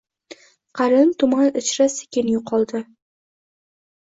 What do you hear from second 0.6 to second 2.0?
Qalin tuman ichra